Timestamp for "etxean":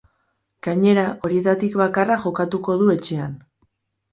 2.95-3.37